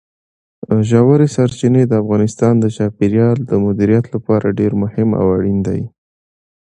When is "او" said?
5.19-5.25